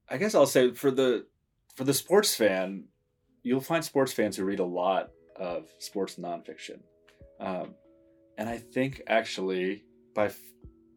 I 0.09 0.17
guess 0.17 0.35
I'll 0.35 0.47
say 0.47 0.73
for 0.73 0.91
the 0.91 1.27
for 1.77 1.85
the 1.85 1.95
sports 1.95 2.35
fan, 2.35 2.85
you'll 3.45 3.61
find 3.61 3.85
sports 3.85 4.13
fans 4.13 4.37
who 4.37 4.45
read 4.45 4.59
a 4.59 4.65
lot 4.65 5.11
of 5.37 5.69
sports 5.79 6.17
nonfiction. 6.17 6.81
Um, 7.41 7.75
and 8.37 8.49
I 8.49 8.59
think 8.59 9.03
actually 9.07 9.85
by 10.15 10.31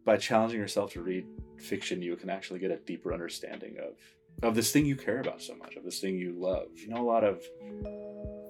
by 0.06 0.18
challenging 0.18 0.60
yourself 0.60 0.94
to 0.94 1.02
read 1.02 1.26
fiction, 1.60 2.02
you 2.02 2.16
can 2.16 2.30
actually 2.30 2.60
get 2.60 2.72
a 2.72 2.78
deeper 2.78 3.14
understanding 3.14 3.78
of 3.80 3.98
of 4.44 4.56
this 4.56 4.72
thing 4.72 4.86
you 4.86 4.96
care 4.96 5.20
about 5.20 5.42
so 5.42 5.56
much, 5.56 5.76
of 5.76 5.84
this 5.84 6.00
thing 6.00 6.18
you 6.18 6.34
love. 6.38 6.68
You 6.76 6.90
know, 6.90 7.02
a 7.02 7.06
lot 7.06 7.24
of 7.24 7.44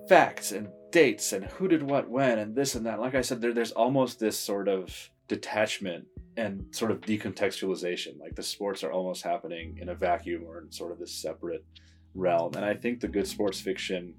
facts 0.08 0.52
and 0.52 0.70
dates 0.92 1.34
and 1.34 1.46
who 1.46 1.68
did 1.68 1.84
what 1.84 2.10
when 2.10 2.40
and 2.40 2.56
this 2.56 2.76
and 2.76 2.86
that. 2.86 3.00
Like 3.00 3.16
I 3.16 3.22
said, 3.22 3.42
there, 3.42 3.54
there's 3.54 3.72
almost 3.72 4.20
this 4.20 4.38
sort 4.38 4.68
of 4.68 5.10
detachment 5.28 6.06
and 6.38 6.66
sort 6.72 6.92
of 6.92 7.02
decontextualization. 7.02 8.20
Like 8.20 8.36
the 8.36 8.44
sports 8.44 8.84
are 8.84 8.92
almost 8.92 9.24
happening 9.24 9.78
in 9.82 9.90
a 9.90 9.96
vacuum 9.96 10.44
or 10.46 10.62
in 10.62 10.72
sort 10.72 10.92
of 10.92 11.00
this 11.00 11.14
separate 11.14 11.66
realm. 12.14 12.54
And 12.56 12.66
I 12.66 12.74
think 12.74 13.00
the 13.00 13.08
good 13.08 13.28
sports 13.28 13.60
fiction 13.60 14.14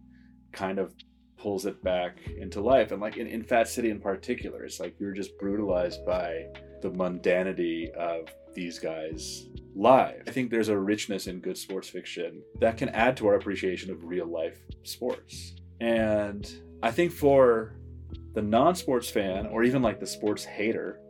kind 0.52 0.79
of 0.79 0.95
pulls 1.42 1.66
it 1.66 1.82
back 1.82 2.18
into 2.38 2.61
life. 2.61 2.92
And 2.92 3.00
like 3.00 3.16
in, 3.16 3.26
in 3.26 3.42
Fat 3.42 3.66
City 3.66 3.90
in 3.90 3.99
particular, 3.99 4.64
it's 4.64 4.78
like 4.78 4.94
you're 5.00 5.12
just 5.12 5.37
brutalized 5.38 6.06
by 6.06 6.46
the 6.80 6.90
mundanity 6.90 7.90
of 7.94 8.28
these 8.54 8.78
guys' 8.78 9.49
lives. 9.75 10.22
I 10.28 10.30
think 10.30 10.50
there's 10.50 10.68
a 10.68 10.78
richness 10.78 11.26
in 11.26 11.40
good 11.40 11.58
sports 11.58 11.88
fiction 11.88 12.42
that 12.61 12.76
can 12.76 12.90
add 12.90 13.16
to 13.16 13.26
our 13.26 13.34
appreciation 13.34 13.90
of 13.90 14.04
real 14.04 14.26
life 14.26 14.61
sports. 14.84 15.54
And 15.80 16.49
I 16.82 16.92
think 16.92 17.11
for 17.11 17.75
the 18.34 18.42
non 18.42 18.76
sports 18.76 19.11
fan 19.11 19.46
or 19.46 19.64
even 19.64 19.82
like 19.82 19.99
the 19.99 20.06
sports 20.06 20.44
hater, 20.44 21.00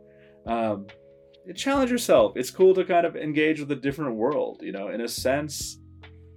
um, 0.47 0.87
challenge 1.55 1.91
yourself. 1.91 2.35
It's 2.35 2.49
cool 2.49 2.73
to 2.73 2.83
kind 2.83 3.05
of 3.05 3.15
engage 3.15 3.59
with 3.59 3.71
a 3.71 3.75
different 3.75 4.15
world, 4.15 4.61
you 4.63 4.71
know, 4.71 4.87
in 4.87 5.01
a 5.01 5.07
sense. 5.07 5.77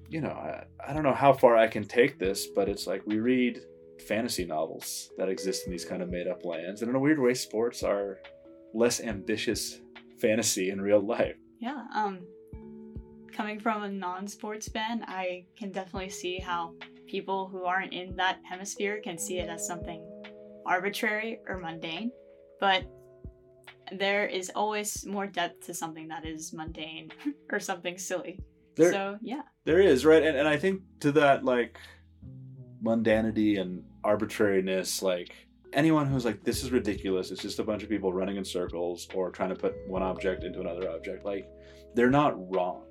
You 0.09 0.21
know, 0.21 0.29
I, 0.29 0.65
I 0.87 0.93
don't 0.93 1.03
know 1.03 1.15
how 1.15 1.33
far 1.33 1.57
I 1.57 1.67
can 1.67 1.85
take 1.85 2.19
this, 2.19 2.47
but 2.47 2.69
it's 2.69 2.87
like 2.87 3.03
we 3.07 3.19
read 3.19 3.63
fantasy 4.01 4.45
novels 4.45 5.11
that 5.19 5.29
exist 5.29 5.67
in 5.67 5.73
these 5.73 5.85
kind 5.85 6.03
of 6.03 6.09
made 6.09 6.27
up 6.27 6.45
lands. 6.45 6.83
And 6.83 6.89
in 6.89 6.97
a 6.97 7.01
weird 7.01 7.19
way, 7.19 7.35
sports 7.35 7.83
are 7.83 8.21
less 8.75 9.01
ambitious 9.01 9.81
fantasy 10.19 10.71
in 10.71 10.81
real 10.81 11.01
life. 11.01 11.37
Yeah. 11.61 11.85
Um, 11.95 12.21
coming 13.33 13.61
from 13.61 13.83
a 13.83 13.89
non 13.89 14.27
sports 14.27 14.69
fan, 14.69 15.05
I 15.07 15.45
can 15.57 15.71
definitely 15.73 16.11
see 16.11 16.39
how 16.39 16.75
people 17.07 17.49
who 17.49 17.65
aren't 17.65 17.93
in 17.93 18.17
that 18.17 18.41
hemisphere 18.45 19.01
can 19.03 19.19
see 19.19 19.39
it 19.39 19.49
as 19.49 19.67
something 19.67 20.05
arbitrary 20.65 21.41
or 21.49 21.59
mundane. 21.59 22.11
But 22.61 22.91
there 23.93 24.27
is 24.27 24.51
always 24.55 25.07
more 25.07 25.27
depth 25.27 25.67
to 25.67 25.75
something 25.75 26.09
that 26.09 26.27
is 26.27 26.53
mundane 26.53 27.11
or 27.53 27.61
something 27.61 27.99
silly. 27.99 28.41
There, 28.77 28.93
so 28.93 29.19
yeah. 29.23 29.43
There 29.65 29.81
is, 29.81 30.05
right? 30.05 30.23
And 30.23 30.37
and 30.37 30.49
I 30.49 30.57
think 30.57 30.83
to 31.01 31.13
that 31.13 31.45
like 31.45 31.79
mundanity 32.83 33.61
and 33.61 33.83
arbitrariness 34.05 35.03
like 35.03 35.35
anyone 35.73 36.07
who's 36.07 36.25
like 36.25 36.43
this 36.43 36.65
is 36.65 36.73
ridiculous. 36.73 37.31
It's 37.31 37.43
just 37.43 37.59
a 37.59 37.65
bunch 37.65 37.83
of 37.83 37.89
people 37.89 38.13
running 38.13 38.37
in 38.37 38.45
circles 38.45 39.09
or 39.15 39.31
trying 39.31 39.51
to 39.51 39.55
put 39.55 39.75
one 39.87 40.03
object 40.03 40.45
into 40.45 40.61
another 40.61 40.91
object 40.91 41.25
like 41.25 41.49
they're 41.95 42.11
not 42.11 42.35
wrong. 42.53 42.83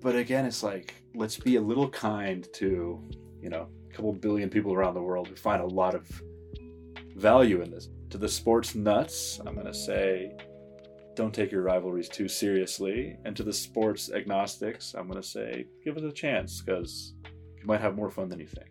But 0.00 0.16
again 0.16 0.44
it's 0.44 0.62
like 0.62 0.94
let's 1.14 1.36
be 1.36 1.56
a 1.56 1.60
little 1.60 1.88
kind 1.88 2.46
to 2.54 3.02
you 3.40 3.48
know 3.48 3.68
a 3.90 3.94
couple 3.94 4.12
billion 4.12 4.50
people 4.50 4.72
around 4.72 4.94
the 4.94 5.02
world 5.02 5.28
who 5.28 5.36
find 5.36 5.62
a 5.62 5.66
lot 5.66 5.94
of 5.94 6.08
value 7.16 7.62
in 7.62 7.70
this. 7.70 7.88
To 8.10 8.18
the 8.18 8.28
sports 8.28 8.74
nuts 8.74 9.40
i'm 9.46 9.54
going 9.54 9.66
to 9.66 9.74
say 9.74 10.32
don't 11.14 11.34
take 11.34 11.52
your 11.52 11.62
rivalries 11.62 12.08
too 12.08 12.26
seriously. 12.26 13.18
And 13.26 13.36
to 13.36 13.42
the 13.42 13.52
sports 13.52 14.10
agnostics 14.10 14.94
i'm 14.94 15.06
going 15.06 15.20
to 15.20 15.28
say 15.28 15.66
give 15.84 15.96
it 15.96 16.04
a 16.04 16.12
chance 16.12 16.60
because 16.60 17.14
you 17.62 17.68
might 17.68 17.80
have 17.80 17.96
more 17.96 18.10
fun 18.10 18.28
than 18.28 18.40
you 18.40 18.46
think. 18.46 18.68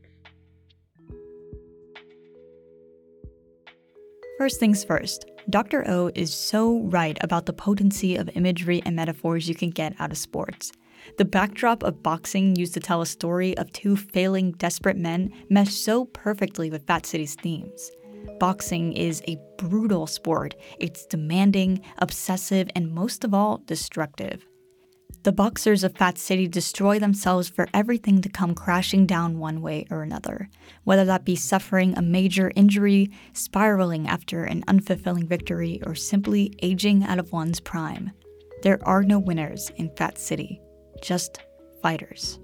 First 4.37 4.59
things 4.59 4.83
first, 4.83 5.25
Dr. 5.49 5.87
O 5.87 6.11
is 6.15 6.33
so 6.33 6.79
right 6.81 7.17
about 7.21 7.45
the 7.45 7.53
potency 7.53 8.15
of 8.15 8.29
imagery 8.35 8.81
and 8.85 8.95
metaphors 8.95 9.47
you 9.47 9.55
can 9.55 9.69
get 9.69 9.93
out 9.99 10.11
of 10.11 10.17
sports. 10.17 10.71
The 11.17 11.25
backdrop 11.25 11.83
of 11.83 12.03
boxing 12.03 12.55
used 12.55 12.73
to 12.73 12.79
tell 12.79 13.01
a 13.01 13.05
story 13.05 13.57
of 13.57 13.71
two 13.71 13.95
failing, 13.95 14.51
desperate 14.53 14.97
men 14.97 15.31
meshed 15.49 15.83
so 15.83 16.05
perfectly 16.05 16.69
with 16.69 16.85
Fat 16.85 17.05
City's 17.05 17.35
themes. 17.35 17.91
Boxing 18.39 18.93
is 18.93 19.21
a 19.27 19.37
brutal 19.57 20.07
sport. 20.07 20.55
It's 20.79 21.05
demanding, 21.05 21.81
obsessive, 21.99 22.69
and 22.75 22.91
most 22.91 23.23
of 23.23 23.33
all, 23.33 23.59
destructive. 23.65 24.45
The 25.23 25.31
boxers 25.31 25.83
of 25.83 25.95
Fat 25.95 26.17
City 26.17 26.47
destroy 26.47 26.97
themselves 26.97 27.47
for 27.47 27.67
everything 27.75 28.21
to 28.21 28.29
come 28.29 28.55
crashing 28.55 29.05
down 29.05 29.37
one 29.37 29.61
way 29.61 29.85
or 29.91 30.01
another, 30.01 30.49
whether 30.83 31.05
that 31.05 31.25
be 31.25 31.35
suffering 31.35 31.95
a 31.95 32.01
major 32.01 32.51
injury, 32.55 33.11
spiraling 33.31 34.07
after 34.07 34.43
an 34.43 34.63
unfulfilling 34.67 35.27
victory, 35.27 35.79
or 35.85 35.93
simply 35.93 36.55
aging 36.63 37.03
out 37.03 37.19
of 37.19 37.31
one's 37.31 37.59
prime. 37.59 38.09
There 38.63 38.79
are 38.81 39.03
no 39.03 39.19
winners 39.19 39.71
in 39.75 39.95
Fat 39.95 40.17
City, 40.17 40.59
just 41.03 41.39
fighters. 41.83 42.39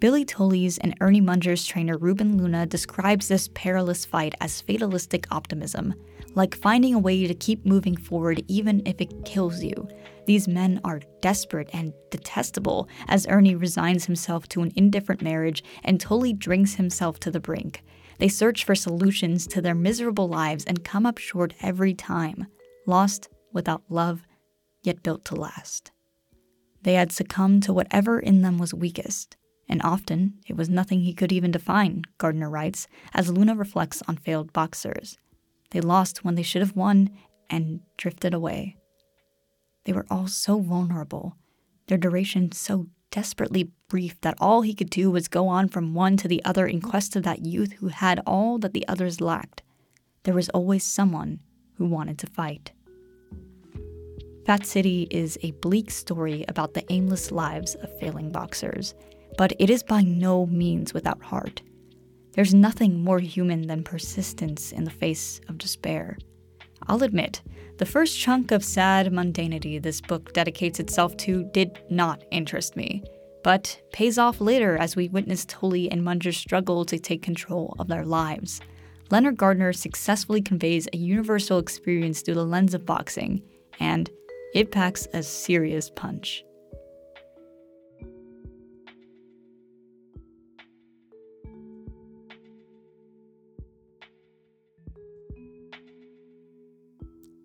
Billy 0.00 0.24
Tully's 0.24 0.78
and 0.78 0.94
Ernie 1.00 1.20
Munger's 1.20 1.66
trainer 1.66 1.98
Ruben 1.98 2.38
Luna 2.38 2.66
describes 2.66 3.26
this 3.26 3.48
perilous 3.54 4.04
fight 4.04 4.34
as 4.40 4.60
fatalistic 4.60 5.26
optimism, 5.32 5.92
like 6.36 6.54
finding 6.54 6.94
a 6.94 6.98
way 7.00 7.26
to 7.26 7.34
keep 7.34 7.66
moving 7.66 7.96
forward 7.96 8.44
even 8.46 8.80
if 8.86 9.00
it 9.00 9.24
kills 9.24 9.60
you, 9.60 9.88
these 10.28 10.46
men 10.46 10.78
are 10.84 11.00
desperate 11.22 11.70
and 11.72 11.94
detestable 12.10 12.86
as 13.08 13.26
Ernie 13.28 13.54
resigns 13.54 14.04
himself 14.04 14.46
to 14.50 14.60
an 14.60 14.70
indifferent 14.76 15.22
marriage 15.22 15.64
and 15.84 15.98
Tully 15.98 16.34
drinks 16.34 16.74
himself 16.74 17.18
to 17.20 17.30
the 17.30 17.40
brink. 17.40 17.82
They 18.18 18.28
search 18.28 18.64
for 18.64 18.74
solutions 18.74 19.46
to 19.46 19.62
their 19.62 19.74
miserable 19.74 20.28
lives 20.28 20.66
and 20.66 20.84
come 20.84 21.06
up 21.06 21.16
short 21.16 21.54
every 21.62 21.94
time, 21.94 22.46
lost 22.86 23.30
without 23.54 23.84
love, 23.88 24.26
yet 24.82 25.02
built 25.02 25.24
to 25.24 25.34
last. 25.34 25.92
They 26.82 26.92
had 26.92 27.10
succumbed 27.10 27.62
to 27.62 27.72
whatever 27.72 28.20
in 28.20 28.42
them 28.42 28.58
was 28.58 28.74
weakest, 28.74 29.37
and 29.68 29.82
often 29.82 30.34
it 30.46 30.56
was 30.56 30.68
nothing 30.68 31.00
he 31.00 31.14
could 31.14 31.32
even 31.32 31.50
define, 31.50 32.04
Gardner 32.16 32.48
writes, 32.48 32.86
as 33.12 33.30
Luna 33.30 33.54
reflects 33.54 34.02
on 34.08 34.16
failed 34.16 34.52
boxers. 34.52 35.18
They 35.70 35.80
lost 35.80 36.24
when 36.24 36.34
they 36.34 36.42
should 36.42 36.62
have 36.62 36.76
won 36.76 37.10
and 37.50 37.80
drifted 37.96 38.32
away. 38.32 38.76
They 39.84 39.92
were 39.92 40.06
all 40.10 40.26
so 40.26 40.60
vulnerable, 40.60 41.36
their 41.86 41.98
duration 41.98 42.52
so 42.52 42.86
desperately 43.10 43.70
brief 43.88 44.20
that 44.20 44.36
all 44.38 44.62
he 44.62 44.74
could 44.74 44.90
do 44.90 45.10
was 45.10 45.28
go 45.28 45.48
on 45.48 45.68
from 45.68 45.94
one 45.94 46.16
to 46.18 46.28
the 46.28 46.44
other 46.44 46.66
in 46.66 46.80
quest 46.80 47.16
of 47.16 47.22
that 47.22 47.44
youth 47.44 47.72
who 47.72 47.88
had 47.88 48.20
all 48.26 48.58
that 48.58 48.74
the 48.74 48.86
others 48.86 49.20
lacked. 49.20 49.62
There 50.24 50.34
was 50.34 50.50
always 50.50 50.84
someone 50.84 51.40
who 51.74 51.86
wanted 51.86 52.18
to 52.18 52.26
fight. 52.26 52.72
Fat 54.44 54.66
City 54.66 55.06
is 55.10 55.38
a 55.42 55.52
bleak 55.52 55.90
story 55.90 56.44
about 56.48 56.74
the 56.74 56.90
aimless 56.92 57.30
lives 57.30 57.74
of 57.76 57.98
failing 57.98 58.30
boxers, 58.30 58.94
but 59.38 59.52
it 59.60 59.70
is 59.70 59.84
by 59.84 60.02
no 60.02 60.44
means 60.46 60.92
without 60.92 61.22
heart. 61.22 61.62
There's 62.32 62.52
nothing 62.52 63.02
more 63.02 63.20
human 63.20 63.68
than 63.68 63.84
persistence 63.84 64.72
in 64.72 64.82
the 64.82 64.90
face 64.90 65.40
of 65.48 65.56
despair. 65.56 66.18
I'll 66.88 67.04
admit, 67.04 67.40
the 67.78 67.86
first 67.86 68.18
chunk 68.18 68.50
of 68.50 68.64
sad 68.64 69.06
mundanity 69.12 69.80
this 69.80 70.00
book 70.00 70.32
dedicates 70.32 70.80
itself 70.80 71.16
to 71.18 71.44
did 71.52 71.78
not 71.88 72.24
interest 72.32 72.76
me, 72.76 73.04
but 73.44 73.80
pays 73.92 74.18
off 74.18 74.40
later 74.40 74.76
as 74.76 74.96
we 74.96 75.08
witness 75.08 75.44
Tully 75.44 75.88
and 75.88 76.04
Munger's 76.04 76.36
struggle 76.36 76.84
to 76.84 76.98
take 76.98 77.22
control 77.22 77.76
of 77.78 77.86
their 77.86 78.04
lives. 78.04 78.60
Leonard 79.10 79.36
Gardner 79.36 79.72
successfully 79.72 80.42
conveys 80.42 80.88
a 80.92 80.96
universal 80.96 81.58
experience 81.58 82.22
through 82.22 82.34
the 82.34 82.44
lens 82.44 82.74
of 82.74 82.84
boxing, 82.84 83.42
and 83.78 84.10
it 84.52 84.72
packs 84.72 85.06
a 85.14 85.22
serious 85.22 85.90
punch. 85.90 86.44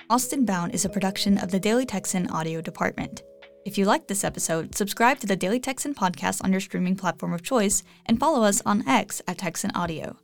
Austin 0.09 0.43
Bound 0.43 0.75
is 0.75 0.83
a 0.83 0.89
production 0.89 1.37
of 1.37 1.49
the 1.49 1.59
Daily 1.59 1.85
Texan 1.85 2.29
audio 2.29 2.59
department. 2.61 3.23
If 3.65 3.77
you 3.77 3.85
liked 3.85 4.09
this 4.09 4.25
episode, 4.25 4.75
subscribe 4.75 5.19
to 5.19 5.27
the 5.27 5.37
Daily 5.37 5.59
Texan 5.59 5.95
podcast 5.95 6.43
on 6.43 6.51
your 6.51 6.59
streaming 6.59 6.97
platform 6.97 7.33
of 7.33 7.41
choice 7.41 7.83
and 8.07 8.19
follow 8.19 8.43
us 8.43 8.61
on 8.65 8.87
X 8.87 9.21
at 9.27 9.37
Texan 9.37 9.71
Audio. 9.71 10.17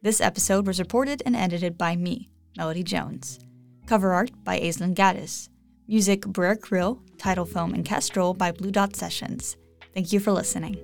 This 0.00 0.22
episode 0.22 0.66
was 0.66 0.80
reported 0.80 1.22
and 1.26 1.36
edited 1.36 1.76
by 1.76 1.94
me, 1.94 2.30
Melody 2.56 2.82
Jones. 2.82 3.38
Cover 3.86 4.12
art 4.12 4.30
by 4.44 4.58
Aislyn 4.60 4.94
Gaddis. 4.94 5.50
Music 5.86 6.22
Brer 6.22 6.56
Krille, 6.56 7.00
Tidal 7.18 7.44
Foam 7.44 7.74
and 7.74 7.84
Kestral 7.84 8.36
by 8.36 8.50
Blue 8.52 8.70
Dot 8.70 8.96
Sessions. 8.96 9.56
Thank 9.94 10.12
you 10.12 10.20
for 10.20 10.32
listening. 10.32 10.76